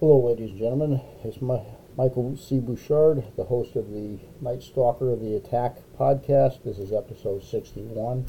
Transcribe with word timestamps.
Hello, 0.00 0.28
ladies 0.28 0.50
and 0.50 0.58
gentlemen. 0.60 1.00
It's 1.24 1.42
my, 1.42 1.60
Michael 1.96 2.36
C. 2.36 2.60
Bouchard, 2.60 3.24
the 3.34 3.42
host 3.42 3.74
of 3.74 3.90
the 3.90 4.20
Night 4.40 4.62
Stalker 4.62 5.10
of 5.10 5.18
the 5.18 5.34
Attack 5.34 5.78
podcast. 5.98 6.62
This 6.62 6.78
is 6.78 6.92
episode 6.92 7.42
61. 7.42 8.26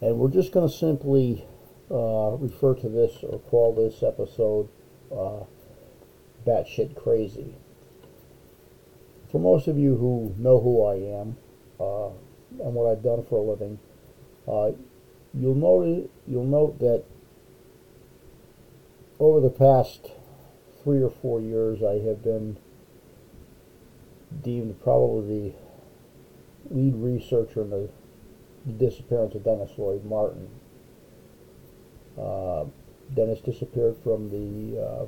And 0.00 0.18
we're 0.18 0.28
just 0.28 0.50
going 0.50 0.68
to 0.68 0.76
simply 0.76 1.46
uh, 1.88 2.32
refer 2.32 2.74
to 2.74 2.88
this 2.88 3.22
or 3.22 3.38
call 3.38 3.76
this 3.76 4.02
episode 4.02 4.68
uh, 5.12 5.44
Batshit 6.44 6.96
Crazy. 6.96 7.54
For 9.30 9.38
most 9.38 9.68
of 9.68 9.78
you 9.78 9.94
who 9.94 10.34
know 10.36 10.58
who 10.58 10.84
I 10.84 10.94
am 10.96 11.36
uh, 11.78 12.08
and 12.60 12.74
what 12.74 12.90
I've 12.90 13.04
done 13.04 13.24
for 13.28 13.38
a 13.38 13.42
living, 13.42 13.78
uh, 14.48 14.72
you'll 15.32 15.54
note 15.54 16.10
you'll 16.26 16.44
note 16.44 16.80
that 16.80 17.04
over 19.20 19.40
the 19.40 19.48
past 19.48 20.10
three 20.86 21.02
or 21.02 21.10
four 21.10 21.40
years, 21.40 21.82
I 21.82 21.98
have 22.06 22.22
been 22.22 22.56
deemed 24.44 24.80
probably 24.84 25.52
the 26.70 26.74
lead 26.76 26.94
researcher 26.94 27.62
in 27.62 27.70
the, 27.70 27.88
the 28.64 28.72
disappearance 28.72 29.34
of 29.34 29.42
Dennis 29.42 29.72
Lloyd 29.76 30.04
Martin. 30.04 30.48
Uh, 32.16 32.66
Dennis 33.12 33.40
disappeared 33.40 33.96
from 34.04 34.30
the 34.30 34.80
uh, 34.80 35.06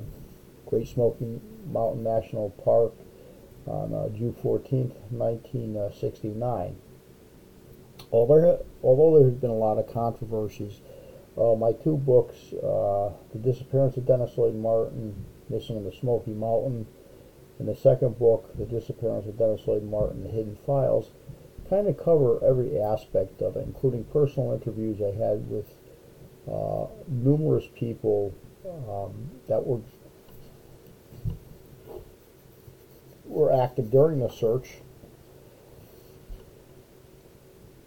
Great 0.65 0.85
Smoky 0.85 1.39
Mountain 1.71 2.03
National 2.03 2.49
Park 2.61 2.91
on 3.65 3.93
uh, 3.93 4.09
June 4.09 4.33
14th, 4.33 4.99
1969. 5.11 6.75
Although, 8.11 8.65
although 8.83 9.17
there 9.17 9.29
has 9.29 9.37
been 9.37 9.49
a 9.49 9.53
lot 9.53 9.77
of 9.77 9.87
controversies, 9.93 10.81
uh, 11.37 11.55
my 11.55 11.71
two 11.71 11.95
books, 11.95 12.35
uh, 12.55 13.13
The 13.31 13.39
Disappearance 13.41 13.95
of 13.95 14.05
Dennis 14.05 14.37
Lloyd 14.37 14.55
Martin, 14.55 15.15
Missing 15.49 15.77
in 15.77 15.85
the 15.85 15.91
Smoky 15.91 16.31
Mountain, 16.31 16.87
and 17.57 17.67
the 17.67 17.75
second 17.75 18.17
book, 18.17 18.57
The 18.57 18.65
Disappearance 18.65 19.27
of 19.27 19.37
Dennis 19.37 19.67
Lloyd 19.67 19.83
Martin, 19.83 20.23
The 20.23 20.29
Hidden 20.29 20.57
Files, 20.65 21.11
kind 21.69 21.87
of 21.87 21.97
cover 21.97 22.43
every 22.43 22.79
aspect 22.79 23.41
of 23.41 23.55
it, 23.57 23.65
including 23.65 24.05
personal 24.05 24.53
interviews 24.53 25.01
I 25.01 25.17
had 25.17 25.49
with 25.49 25.67
uh, 26.51 26.87
numerous 27.07 27.67
people 27.75 28.33
um, 28.65 29.29
that 29.47 29.65
were 29.65 29.81
were 33.25 33.51
active 33.53 33.91
during 33.91 34.19
the 34.19 34.29
search. 34.29 34.77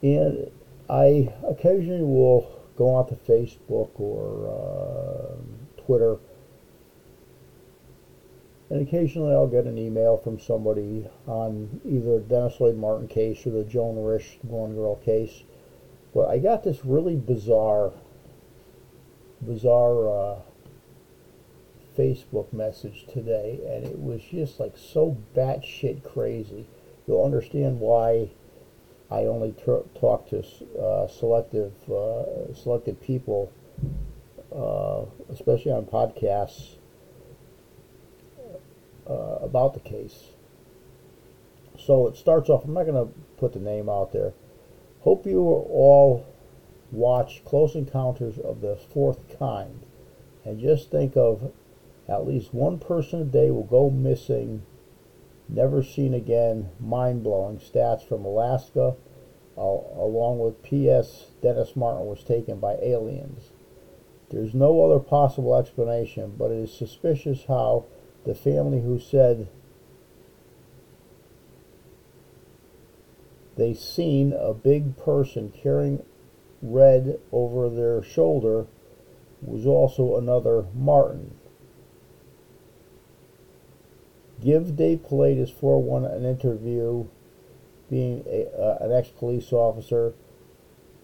And 0.03 0.51
I 0.89 1.33
occasionally 1.47 2.03
will 2.03 2.61
go 2.77 2.95
onto 2.95 3.17
Facebook 3.17 3.91
or 3.99 4.49
uh, 4.49 5.83
Twitter, 5.85 6.19
and 8.73 8.81
occasionally 8.81 9.35
I'll 9.35 9.47
get 9.47 9.67
an 9.67 9.77
email 9.77 10.17
from 10.17 10.41
somebody 10.41 11.07
on 11.27 11.83
either 11.85 12.21
Dennis 12.21 12.59
Lloyd 12.59 12.79
Martin 12.79 13.07
case 13.07 13.47
or 13.47 13.51
the 13.51 13.65
Joan 13.65 13.97
Risch 13.97 14.39
Gone 14.51 14.75
Girl 14.75 14.97
case. 14.97 15.43
But 16.15 16.31
I 16.31 16.39
got 16.39 16.65
this 16.65 16.83
really 16.83 17.15
bizarre, 17.15 17.93
bizarre 19.43 20.09
uh, 20.09 20.39
Facebook 21.99 22.51
message 22.55 23.05
today, 23.13 23.61
and 23.69 23.85
it 23.85 23.99
was 23.99 24.23
just 24.23 24.59
like 24.59 24.79
so 24.79 25.19
batshit 25.37 26.03
crazy. 26.03 26.67
You'll 27.07 27.27
understand 27.27 27.79
why 27.79 28.31
I 29.11 29.27
only 29.27 29.53
talk 29.53 30.31
to 30.31 30.43
uh, 30.81 31.09
selective 31.09 31.75
uh, 31.91 32.55
selected 32.55 33.03
people, 33.03 33.53
uh, 34.51 35.05
especially 35.31 35.73
on 35.73 35.85
podcasts, 35.85 36.77
uh, 39.09 39.39
about 39.41 39.75
the 39.75 39.81
case. 39.81 40.31
So 41.79 42.07
it 42.07 42.17
starts 42.17 42.49
off. 42.49 42.65
I'm 42.65 42.75
not 42.75 42.87
going 42.87 43.07
to 43.07 43.13
put 43.37 43.53
the 43.53 43.59
name 43.59 43.89
out 43.89 44.13
there. 44.13 44.33
Hope 45.01 45.27
you 45.27 45.41
all 45.41 46.25
watch 46.91 47.45
Close 47.45 47.75
Encounters 47.75 48.39
of 48.39 48.61
the 48.61 48.77
Fourth 48.77 49.39
Kind, 49.39 49.85
and 50.45 50.61
just 50.61 50.91
think 50.91 51.17
of 51.17 51.51
at 52.09 52.27
least 52.27 52.53
one 52.53 52.79
person 52.79 53.21
a 53.21 53.25
day 53.25 53.51
will 53.51 53.65
go 53.65 53.91
missing 53.91 54.63
never 55.49 55.83
seen 55.83 56.15
again, 56.15 56.71
mind 56.81 57.23
blowing 57.23 57.59
stats 57.59 58.03
from 58.03 58.25
Alaska, 58.25 58.95
uh, 59.57 59.61
along 59.61 60.39
with 60.39 60.63
P.S. 60.63 61.27
Dennis 61.43 61.77
Martin 61.77 62.07
was 62.07 62.23
taken 62.23 62.59
by 62.59 62.77
aliens. 62.77 63.51
There's 64.31 64.55
no 64.55 64.83
other 64.85 64.99
possible 64.99 65.55
explanation, 65.55 66.35
but 66.39 66.51
it 66.51 66.59
is 66.59 66.73
suspicious 66.73 67.45
how 67.45 67.85
the 68.25 68.35
family 68.35 68.81
who 68.81 68.99
said 68.99 69.49
they 73.57 73.75
seen 73.75 74.33
a 74.33 74.55
big 74.55 74.97
person 74.97 75.53
carrying 75.53 76.03
red 76.63 77.19
over 77.33 77.69
their 77.69 78.03
shoulder 78.03 78.67
was 79.43 79.67
also 79.67 80.17
another 80.17 80.67
Martin. 80.75 81.35
Give 84.41 84.77
Dave 84.77 85.03
Paulides 85.05 85.53
401 85.53 86.05
an 86.05 86.25
interview, 86.25 87.07
being 87.91 88.25
a, 88.27 88.47
uh, 88.59 88.79
an 88.81 88.93
ex 88.93 89.09
police 89.09 89.53
officer 89.53 90.15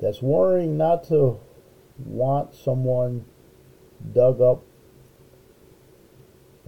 that's 0.01 0.23
worrying 0.23 0.77
not 0.77 1.05
to 1.09 1.39
want 2.05 2.55
someone 2.55 3.25
dug 4.13 4.41
up. 4.41 4.65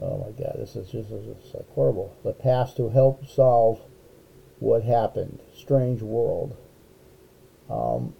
Oh 0.02 0.16
my 0.16 0.30
God, 0.30 0.56
this 0.58 0.76
is 0.76 0.90
just 0.90 1.10
it's 1.10 1.54
like 1.54 1.68
horrible. 1.74 2.14
The 2.22 2.32
past 2.32 2.76
to 2.76 2.88
help 2.88 3.26
solve 3.26 3.80
what 4.58 4.82
happened. 4.82 5.40
Strange 5.54 6.00
world. 6.00 6.56
Um, 7.68 8.14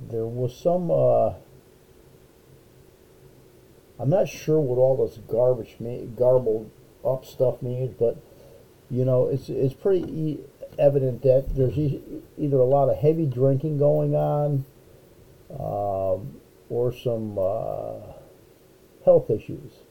there 0.00 0.26
was 0.26 0.54
some. 0.54 0.90
Uh, 0.90 1.34
I'm 3.98 4.08
not 4.10 4.28
sure 4.28 4.58
what 4.58 4.78
all 4.78 4.96
this 5.06 5.18
garbage, 5.28 5.76
garbled 6.16 6.70
up 7.04 7.24
stuff 7.24 7.62
means, 7.62 7.94
but 7.98 8.16
you 8.90 9.04
know, 9.04 9.26
it's 9.26 9.48
it's 9.48 9.74
pretty 9.74 10.10
e- 10.10 10.40
evident 10.78 11.22
that 11.22 11.54
there's 11.54 11.76
e- 11.78 12.02
either 12.38 12.58
a 12.58 12.64
lot 12.64 12.88
of 12.88 12.96
heavy 12.96 13.26
drinking 13.26 13.78
going 13.78 14.14
on, 14.14 14.64
um, 15.50 16.40
or 16.70 16.92
some 16.92 17.38
uh, 17.38 18.13
health 19.04 19.30
issues. 19.30 19.82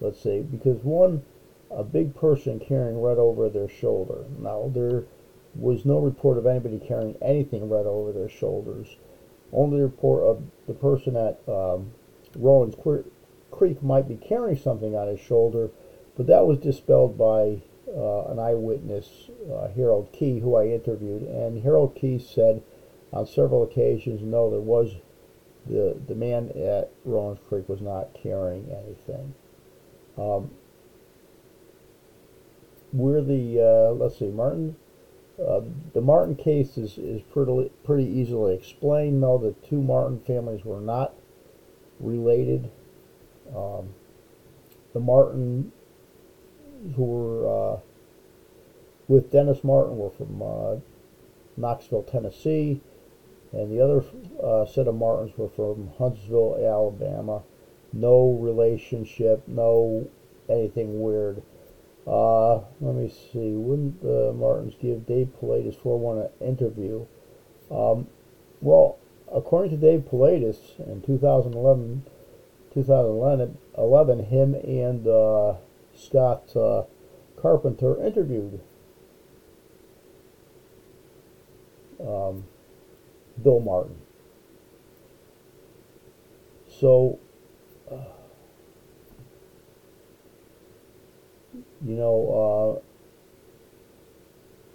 Let's 0.00 0.20
say 0.20 0.42
because 0.42 0.82
one, 0.84 1.22
a 1.70 1.82
big 1.82 2.14
person 2.14 2.58
carrying 2.60 3.00
right 3.00 3.18
over 3.18 3.48
their 3.48 3.68
shoulder. 3.68 4.24
Now 4.38 4.70
there 4.72 5.04
was 5.54 5.84
no 5.84 5.98
report 5.98 6.38
of 6.38 6.46
anybody 6.46 6.78
carrying 6.78 7.16
anything 7.20 7.68
right 7.68 7.86
over 7.86 8.12
their 8.12 8.28
shoulders. 8.28 8.96
Only 9.52 9.80
report 9.80 10.24
of 10.24 10.42
the 10.66 10.74
person 10.74 11.16
at 11.16 11.40
um, 11.48 11.90
Rowan's 12.36 12.76
Creek 13.50 13.82
might 13.82 14.06
be 14.06 14.16
carrying 14.16 14.56
something 14.56 14.94
on 14.94 15.08
his 15.08 15.20
shoulder, 15.20 15.70
but 16.16 16.26
that 16.26 16.46
was 16.46 16.58
dispelled 16.58 17.16
by 17.16 17.62
uh, 17.88 18.24
an 18.26 18.38
eyewitness, 18.38 19.30
uh, 19.50 19.68
Harold 19.68 20.12
Key, 20.12 20.40
who 20.40 20.54
I 20.54 20.66
interviewed, 20.66 21.22
and 21.22 21.62
Harold 21.62 21.94
Key 21.94 22.18
said 22.18 22.62
on 23.12 23.26
several 23.26 23.62
occasions, 23.62 24.22
no, 24.22 24.50
there 24.50 24.60
was 24.60 24.96
the 25.66 25.96
the 26.06 26.14
man 26.14 26.50
at 26.50 26.90
Rowan's 27.04 27.40
Creek 27.48 27.68
was 27.68 27.80
not 27.80 28.14
carrying 28.14 28.70
anything. 28.70 29.34
Um, 30.16 30.50
we're 32.92 33.22
the 33.22 33.60
uh, 33.60 33.92
let's 33.92 34.18
see, 34.18 34.28
Martin. 34.28 34.76
Uh, 35.38 35.60
the 35.94 36.00
Martin 36.00 36.34
case 36.34 36.76
is, 36.76 36.98
is 36.98 37.22
pretty 37.22 37.70
pretty 37.84 38.06
easily 38.06 38.54
explained. 38.54 39.20
No, 39.20 39.38
the 39.38 39.52
two 39.68 39.80
Martin 39.80 40.20
families 40.20 40.64
were 40.64 40.80
not 40.80 41.14
related. 42.00 42.70
Um, 43.54 43.94
the 44.92 45.00
Martin 45.00 45.72
who 46.96 47.04
were 47.04 47.74
uh, 47.74 47.80
with 49.06 49.30
Dennis 49.30 49.62
Martin 49.62 49.96
were 49.96 50.10
from 50.10 50.42
uh, 50.42 50.76
Knoxville, 51.56 52.02
Tennessee, 52.02 52.80
and 53.52 53.70
the 53.72 53.82
other 53.82 54.04
uh, 54.42 54.66
set 54.66 54.88
of 54.88 54.94
Martins 54.94 55.36
were 55.36 55.48
from 55.48 55.90
Huntsville, 55.98 56.56
Alabama. 56.56 57.42
No 57.92 58.32
relationship, 58.40 59.42
no 59.46 60.08
anything 60.48 61.00
weird. 61.00 61.42
Uh, 62.06 62.56
let 62.80 62.94
me 62.94 63.08
see. 63.08 63.52
Wouldn't 63.52 64.02
the 64.02 64.32
Martins 64.34 64.74
give 64.80 65.06
Dave 65.06 65.28
Paulides 65.40 65.76
401 65.76 66.18
an 66.18 66.48
interview? 66.48 67.06
Um, 67.70 68.06
well, 68.60 68.98
according 69.32 69.70
to 69.72 69.76
Dave 69.76 70.06
Paulides 70.10 70.78
in 70.78 71.02
2011, 71.02 72.04
2011, 72.72 74.24
him 74.24 74.54
and 74.54 75.06
uh, 75.06 75.54
Scott 75.94 76.54
uh, 76.56 76.84
Carpenter 77.40 78.02
interviewed 78.04 78.60
um, 82.00 82.44
Bill 83.42 83.60
Martin. 83.60 83.96
So 86.68 87.18
you 91.84 91.94
know, 91.94 92.80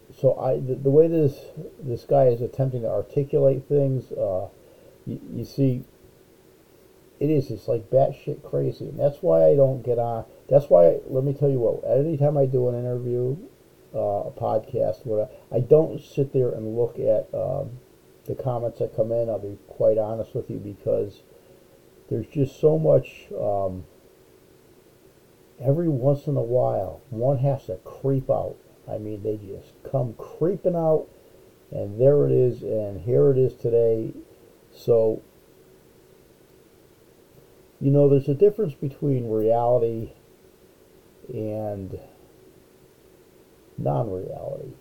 uh, 0.09 0.13
so 0.19 0.37
I 0.37 0.59
the, 0.59 0.75
the 0.75 0.89
way 0.89 1.07
this 1.07 1.39
this 1.81 2.03
guy 2.03 2.25
is 2.25 2.41
attempting 2.41 2.83
to 2.83 2.89
articulate 2.89 3.65
things, 3.67 4.11
uh, 4.11 4.47
you, 5.05 5.19
you 5.33 5.43
see, 5.43 5.83
it 7.19 7.29
is 7.29 7.51
it's 7.51 7.67
like 7.67 7.89
batshit 7.89 8.43
crazy, 8.43 8.85
and 8.89 8.99
that's 8.99 9.21
why 9.21 9.45
I 9.45 9.55
don't 9.55 9.83
get 9.83 9.99
on. 9.99 10.25
That's 10.49 10.69
why 10.69 10.99
let 11.07 11.23
me 11.23 11.33
tell 11.33 11.49
you 11.49 11.59
what. 11.59 11.83
Anytime 11.89 12.37
I 12.37 12.45
do 12.45 12.69
an 12.69 12.75
interview, 12.75 13.35
uh, 13.93 14.27
a 14.27 14.31
podcast, 14.31 15.05
what 15.05 15.29
I, 15.51 15.57
I 15.57 15.59
don't 15.59 16.01
sit 16.01 16.31
there 16.31 16.49
and 16.49 16.77
look 16.77 16.99
at 16.99 17.27
um, 17.33 17.79
the 18.25 18.35
comments 18.35 18.79
that 18.79 18.95
come 18.95 19.11
in. 19.11 19.29
I'll 19.29 19.39
be 19.39 19.57
quite 19.67 19.97
honest 19.97 20.33
with 20.33 20.49
you 20.49 20.57
because 20.57 21.21
there's 22.09 22.27
just 22.27 22.59
so 22.59 22.77
much. 22.77 23.27
Um, 23.37 23.85
every 25.59 25.87
once 25.87 26.27
in 26.27 26.37
a 26.37 26.43
while, 26.43 27.01
one 27.09 27.37
has 27.39 27.65
to 27.65 27.77
creep 27.77 28.29
out. 28.29 28.55
I 28.89 28.97
mean, 28.97 29.23
they 29.23 29.37
just 29.37 29.73
come 29.89 30.13
creeping 30.13 30.75
out, 30.75 31.07
and 31.71 31.99
there 31.99 32.25
it 32.25 32.31
is, 32.31 32.63
and 32.63 33.01
here 33.01 33.31
it 33.31 33.37
is 33.37 33.53
today. 33.55 34.13
So, 34.75 35.21
you 37.79 37.91
know, 37.91 38.09
there's 38.09 38.27
a 38.27 38.33
difference 38.33 38.73
between 38.73 39.29
reality 39.29 40.11
and 41.29 41.99
non 43.77 44.11
reality. 44.11 44.73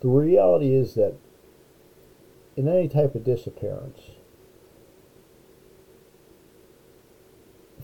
The 0.00 0.08
reality 0.08 0.74
is 0.74 0.94
that 0.94 1.14
in 2.56 2.68
any 2.68 2.88
type 2.88 3.14
of 3.14 3.24
disappearance, 3.24 4.00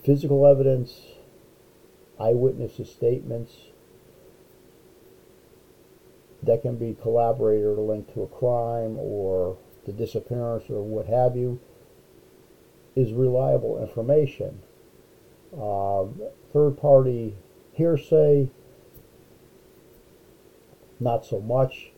physical 0.02 0.46
evidence, 0.46 1.02
eyewitnesses' 2.18 2.90
statements 2.90 3.52
that 6.42 6.62
can 6.62 6.76
be 6.76 6.96
collaborated 7.00 7.66
or 7.66 7.80
linked 7.80 8.14
to 8.14 8.22
a 8.22 8.26
crime 8.26 8.96
or 8.98 9.56
the 9.86 9.92
disappearance 9.92 10.64
or 10.70 10.82
what 10.82 11.06
have 11.06 11.36
you 11.36 11.60
is 12.96 13.12
reliable 13.12 13.80
information. 13.80 14.60
Uh, 15.52 16.04
third 16.52 16.76
party 16.76 17.36
hearsay, 17.72 18.48
not 20.98 21.24
so 21.24 21.40
much. 21.40 21.90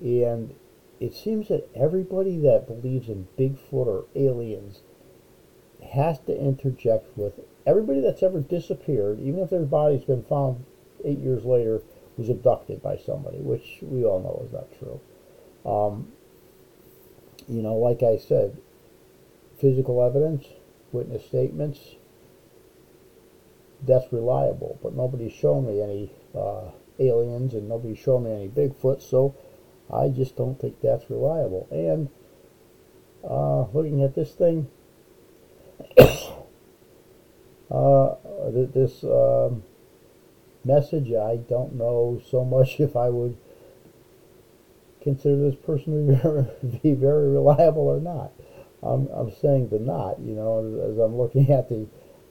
And 0.00 0.54
it 1.00 1.14
seems 1.14 1.48
that 1.48 1.68
everybody 1.74 2.38
that 2.38 2.66
believes 2.66 3.08
in 3.08 3.28
Bigfoot 3.38 3.86
or 3.86 4.04
aliens 4.14 4.80
has 5.92 6.18
to 6.20 6.38
interject 6.38 7.16
with 7.16 7.40
everybody 7.66 8.00
that's 8.00 8.22
ever 8.22 8.40
disappeared, 8.40 9.20
even 9.20 9.40
if 9.40 9.50
their 9.50 9.60
body's 9.60 10.04
been 10.04 10.22
found 10.22 10.64
eight 11.04 11.18
years 11.18 11.44
later, 11.44 11.82
was 12.16 12.30
abducted 12.30 12.82
by 12.82 12.96
somebody, 12.96 13.38
which 13.38 13.78
we 13.82 14.04
all 14.04 14.20
know 14.20 14.42
is 14.46 14.52
not 14.52 14.66
true. 14.78 15.00
Um, 15.70 16.12
you 17.46 17.62
know, 17.62 17.74
like 17.74 18.02
I 18.02 18.16
said, 18.16 18.56
physical 19.60 20.02
evidence, 20.02 20.46
witness 20.92 21.26
statements, 21.26 21.96
that's 23.82 24.10
reliable, 24.12 24.78
but 24.82 24.94
nobody's 24.94 25.32
shown 25.32 25.66
me 25.66 25.82
any 25.82 26.10
uh, 26.34 26.70
aliens 26.98 27.52
and 27.52 27.68
nobody's 27.68 27.98
shown 27.98 28.24
me 28.24 28.32
any 28.32 28.48
Bigfoot, 28.48 29.02
so 29.02 29.34
I 29.92 30.08
just 30.08 30.36
don't 30.36 30.60
think 30.60 30.80
that's 30.82 31.10
reliable. 31.10 31.68
And 31.70 32.08
uh, 33.22 33.66
looking 33.76 34.02
at 34.02 34.14
this 34.14 34.32
thing, 34.32 34.68
uh, 37.70 38.14
this 38.50 39.04
um, 39.04 39.62
message, 40.64 41.12
I 41.12 41.36
don't 41.36 41.74
know 41.74 42.20
so 42.28 42.44
much 42.44 42.80
if 42.80 42.96
I 42.96 43.08
would 43.08 43.36
consider 45.02 45.36
this 45.36 45.54
person 45.54 46.18
to 46.20 46.78
be 46.82 46.92
very 46.92 47.28
reliable 47.28 47.86
or 47.88 48.00
not. 48.00 48.32
I'm, 48.82 49.08
I'm 49.08 49.32
saying 49.32 49.68
the 49.70 49.78
not, 49.78 50.20
you 50.20 50.34
know, 50.34 50.58
as 50.90 50.98
I'm 50.98 51.16
looking 51.16 51.50
at 51.50 51.68
the 51.68 51.86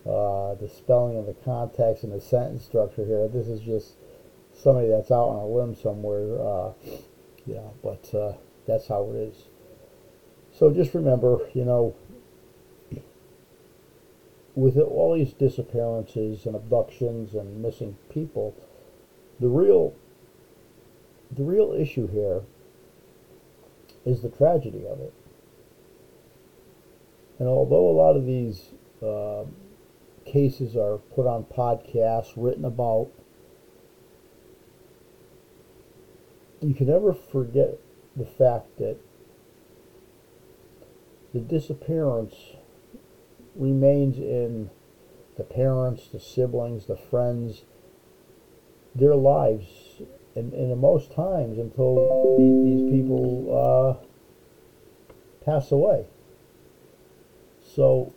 uh, 0.05 0.53
the 0.55 0.69
spelling 0.69 1.17
and 1.17 1.27
the 1.27 1.33
context 1.33 2.03
and 2.03 2.13
the 2.13 2.21
sentence 2.21 2.63
structure 2.63 3.05
here. 3.05 3.27
This 3.27 3.47
is 3.47 3.59
just 3.59 3.95
somebody 4.53 4.87
that's 4.87 5.09
out 5.09 5.29
on 5.29 5.37
a 5.37 5.47
limb 5.47 5.75
somewhere, 5.75 6.39
uh, 6.39 6.73
yeah, 7.45 7.69
but 7.83 8.13
uh, 8.13 8.33
that's 8.67 8.87
how 8.87 9.09
it 9.11 9.15
is. 9.15 9.35
So 10.51 10.71
just 10.71 10.93
remember, 10.93 11.39
you 11.53 11.65
know, 11.65 11.95
with 14.55 14.77
all 14.77 15.15
these 15.15 15.33
disappearances 15.33 16.45
and 16.45 16.55
abductions 16.55 17.33
and 17.33 17.61
missing 17.61 17.97
people, 18.09 18.55
the 19.39 19.49
real 19.49 19.93
the 21.31 21.43
real 21.43 21.73
issue 21.73 22.07
here 22.07 22.43
is 24.05 24.21
the 24.21 24.29
tragedy 24.29 24.85
of 24.87 24.99
it. 24.99 25.13
And 27.39 27.49
although 27.49 27.89
a 27.89 27.91
lot 27.91 28.15
of 28.15 28.25
these 28.25 28.69
uh, 29.03 29.43
cases 30.25 30.77
are 30.77 30.97
put 30.97 31.27
on 31.27 31.43
podcasts, 31.45 32.33
written 32.37 32.63
about, 32.63 33.09
you 36.65 36.73
can 36.73 36.87
never 36.87 37.13
forget 37.13 37.77
the 38.15 38.25
fact 38.25 38.77
that 38.77 38.97
the 41.33 41.39
disappearance 41.39 42.55
remains 43.55 44.17
in 44.17 44.71
the 45.37 45.43
parents, 45.43 46.07
the 46.07 46.19
siblings, 46.19 46.85
the 46.85 46.95
friends, 46.95 47.65
their 48.95 49.15
lives, 49.15 50.01
and, 50.35 50.53
and 50.53 50.79
most 50.79 51.11
times 51.11 51.59
until 51.59 51.95
the, 51.95 52.61
these 52.63 52.89
people 52.89 54.01
uh, 54.01 55.45
pass 55.45 55.71
away. 55.71 56.05
So, 57.61 58.11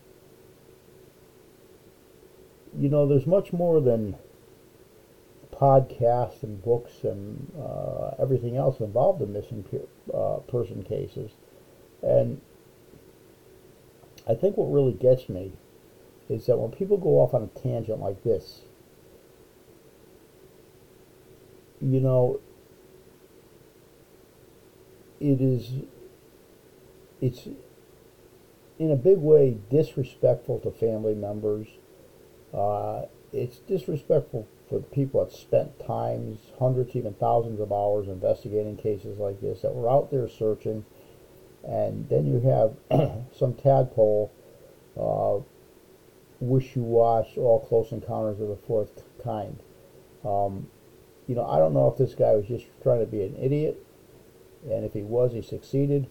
you 2.78 2.88
know, 2.88 3.06
there's 3.06 3.26
much 3.26 3.52
more 3.52 3.80
than 3.80 4.16
podcasts 5.58 6.42
and 6.42 6.62
books 6.62 7.02
and 7.02 7.52
uh, 7.60 8.10
everything 8.18 8.56
else 8.56 8.78
involved 8.80 9.20
in 9.22 9.32
missing 9.32 9.64
pe- 9.64 10.14
uh, 10.16 10.36
person 10.46 10.82
cases. 10.82 11.32
And 12.02 12.40
I 14.26 14.34
think 14.34 14.56
what 14.56 14.66
really 14.66 14.92
gets 14.92 15.28
me 15.28 15.52
is 16.28 16.46
that 16.46 16.58
when 16.58 16.70
people 16.70 16.96
go 16.96 17.20
off 17.20 17.34
on 17.34 17.42
a 17.42 17.58
tangent 17.58 18.00
like 18.00 18.22
this, 18.22 18.60
you 21.80 22.00
know, 22.00 22.38
it 25.18 25.40
is, 25.40 25.70
it's 27.20 27.48
in 28.78 28.92
a 28.92 28.96
big 28.96 29.18
way 29.18 29.56
disrespectful 29.70 30.60
to 30.60 30.70
family 30.70 31.14
members. 31.14 31.66
Uh, 32.54 33.02
it's 33.32 33.58
disrespectful 33.58 34.46
for 34.68 34.78
the 34.78 34.86
people 34.86 35.24
that 35.24 35.32
spent 35.32 35.78
times, 35.78 36.38
hundreds, 36.58 36.94
even 36.94 37.14
thousands 37.14 37.60
of 37.60 37.72
hours 37.72 38.06
investigating 38.06 38.76
cases 38.76 39.18
like 39.18 39.40
this, 39.40 39.62
that 39.62 39.74
were 39.74 39.90
out 39.90 40.10
there 40.10 40.28
searching. 40.28 40.84
And 41.66 42.08
then 42.08 42.26
you 42.26 42.40
have 42.40 42.74
some 43.32 43.54
tadpole, 43.54 44.30
uh, 44.98 45.38
wish-you-wash, 46.40 47.36
all 47.36 47.60
close 47.60 47.92
encounters 47.92 48.40
of 48.40 48.48
the 48.48 48.56
fourth 48.56 49.02
kind. 49.22 49.58
Um, 50.24 50.68
you 51.26 51.34
know, 51.34 51.46
I 51.46 51.58
don't 51.58 51.74
know 51.74 51.88
if 51.88 51.96
this 51.96 52.14
guy 52.14 52.34
was 52.34 52.46
just 52.46 52.66
trying 52.82 53.00
to 53.00 53.06
be 53.06 53.22
an 53.22 53.36
idiot, 53.36 53.82
and 54.68 54.84
if 54.84 54.92
he 54.92 55.02
was, 55.02 55.32
he 55.32 55.42
succeeded. 55.42 56.06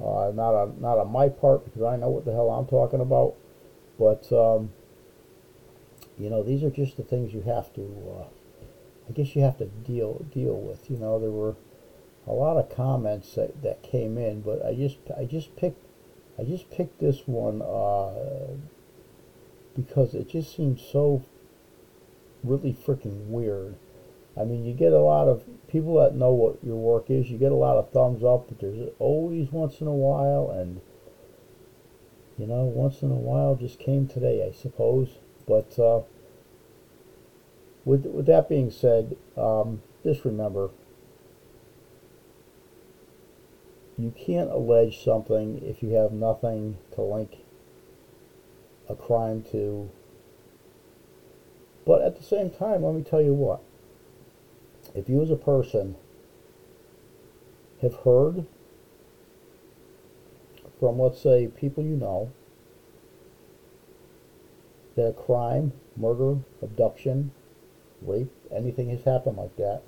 Uh, 0.00 0.32
not 0.34 0.54
on 0.54 0.80
not 0.80 0.98
on 0.98 1.08
my 1.08 1.28
part 1.28 1.64
because 1.64 1.82
I 1.82 1.96
know 1.96 2.08
what 2.08 2.24
the 2.24 2.32
hell 2.32 2.50
I'm 2.50 2.66
talking 2.66 3.00
about, 3.00 3.34
but 3.98 4.32
um, 4.32 4.72
you 6.22 6.30
know 6.30 6.42
these 6.42 6.62
are 6.62 6.70
just 6.70 6.96
the 6.96 7.02
things 7.02 7.34
you 7.34 7.42
have 7.42 7.72
to. 7.74 7.82
Uh, 7.82 8.24
I 9.08 9.12
guess 9.12 9.34
you 9.34 9.42
have 9.42 9.58
to 9.58 9.66
deal 9.66 10.24
deal 10.32 10.54
with. 10.54 10.88
You 10.88 10.96
know 10.98 11.18
there 11.18 11.30
were 11.30 11.56
a 12.26 12.32
lot 12.32 12.56
of 12.56 12.74
comments 12.74 13.34
that, 13.34 13.62
that 13.62 13.82
came 13.82 14.16
in, 14.16 14.42
but 14.42 14.64
I 14.64 14.74
just 14.74 14.98
I 15.18 15.24
just 15.24 15.56
picked 15.56 15.84
I 16.38 16.44
just 16.44 16.70
picked 16.70 17.00
this 17.00 17.26
one 17.26 17.60
uh, 17.60 18.56
because 19.74 20.14
it 20.14 20.28
just 20.28 20.54
seems 20.54 20.80
so 20.80 21.24
really 22.44 22.72
freaking 22.72 23.26
weird. 23.26 23.76
I 24.36 24.44
mean, 24.44 24.64
you 24.64 24.72
get 24.72 24.92
a 24.92 25.00
lot 25.00 25.28
of 25.28 25.44
people 25.68 25.96
that 26.00 26.14
know 26.14 26.32
what 26.32 26.64
your 26.64 26.76
work 26.76 27.10
is. 27.10 27.30
You 27.30 27.36
get 27.36 27.52
a 27.52 27.56
lot 27.56 27.76
of 27.76 27.90
thumbs 27.90 28.24
up, 28.24 28.48
but 28.48 28.60
there's 28.60 28.88
always 28.98 29.50
once 29.50 29.80
in 29.80 29.86
a 29.86 29.92
while, 29.92 30.50
and 30.50 30.80
you 32.38 32.46
know, 32.46 32.64
once 32.64 33.02
in 33.02 33.10
a 33.10 33.14
while 33.14 33.56
just 33.56 33.78
came 33.78 34.06
today, 34.06 34.46
I 34.46 34.52
suppose. 34.52 35.18
But 35.46 35.78
uh, 35.78 36.02
with 37.84 38.06
with 38.06 38.26
that 38.26 38.48
being 38.48 38.70
said, 38.70 39.16
um, 39.36 39.82
just 40.04 40.24
remember, 40.24 40.70
you 43.98 44.12
can't 44.16 44.50
allege 44.50 45.02
something 45.02 45.60
if 45.62 45.82
you 45.82 45.90
have 45.90 46.12
nothing 46.12 46.78
to 46.94 47.02
link 47.02 47.38
a 48.88 48.94
crime 48.94 49.42
to. 49.52 49.90
But 51.84 52.02
at 52.02 52.16
the 52.16 52.22
same 52.22 52.50
time, 52.50 52.84
let 52.84 52.94
me 52.94 53.02
tell 53.02 53.22
you 53.22 53.34
what. 53.34 53.60
If 54.94 55.08
you 55.08 55.22
as 55.22 55.30
a 55.30 55.36
person 55.36 55.96
have 57.80 57.94
heard 58.04 58.46
from, 60.78 60.98
let's 60.98 61.20
say, 61.20 61.48
people 61.48 61.82
you 61.82 61.96
know, 61.96 62.30
that 64.94 65.06
a 65.06 65.12
crime, 65.12 65.72
murder, 65.96 66.38
abduction, 66.60 67.30
rape, 68.00 68.30
anything 68.50 68.90
has 68.90 69.02
happened 69.02 69.36
like 69.36 69.56
that, 69.56 69.82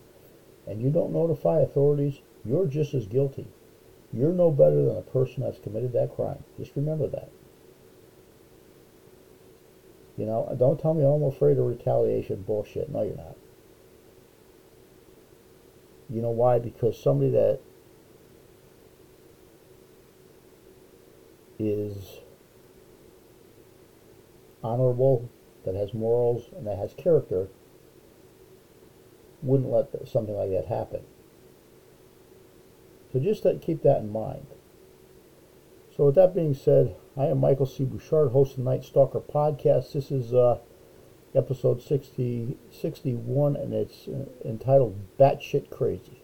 and 0.66 0.80
you 0.80 0.90
don't 0.90 1.12
notify 1.12 1.60
authorities, 1.60 2.20
you're 2.44 2.66
just 2.66 2.94
as 2.94 3.06
guilty. 3.06 3.46
You're 4.12 4.32
no 4.32 4.50
better 4.50 4.84
than 4.84 4.94
the 4.94 5.02
person 5.02 5.42
that's 5.42 5.58
committed 5.58 5.92
that 5.92 6.14
crime. 6.14 6.44
Just 6.56 6.76
remember 6.76 7.08
that. 7.08 7.28
You 10.16 10.26
know, 10.26 10.54
don't 10.56 10.78
tell 10.78 10.94
me 10.94 11.04
I'm 11.04 11.24
afraid 11.24 11.58
of 11.58 11.66
retaliation 11.66 12.42
bullshit. 12.42 12.88
No, 12.88 13.02
you're 13.02 13.16
not. 13.16 13.36
You 16.08 16.22
know 16.22 16.30
why? 16.30 16.58
Because 16.60 16.96
somebody 16.96 17.30
that 17.30 17.58
is 21.58 22.20
honorable, 24.64 25.30
that 25.64 25.74
has 25.74 25.94
morals, 25.94 26.50
and 26.56 26.66
that 26.66 26.78
has 26.78 26.94
character 26.94 27.48
wouldn't 29.42 29.70
let 29.70 30.08
something 30.08 30.34
like 30.34 30.50
that 30.50 30.66
happen. 30.66 31.02
So 33.12 33.20
just 33.20 33.46
keep 33.60 33.82
that 33.82 33.98
in 33.98 34.10
mind. 34.10 34.46
So 35.94 36.06
with 36.06 36.16
that 36.16 36.34
being 36.34 36.54
said, 36.54 36.96
I 37.16 37.26
am 37.26 37.38
Michael 37.38 37.66
C. 37.66 37.84
Bouchard, 37.84 38.32
host 38.32 38.52
of 38.52 38.56
the 38.58 38.62
Night 38.64 38.82
Stalker 38.82 39.20
podcast. 39.20 39.92
This 39.92 40.10
is 40.10 40.34
uh, 40.34 40.58
episode 41.34 41.80
60, 41.80 42.56
61, 42.72 43.54
and 43.54 43.72
it's 43.72 44.08
uh, 44.08 44.24
entitled 44.44 44.98
Batshit 45.18 45.70
Crazy. 45.70 46.23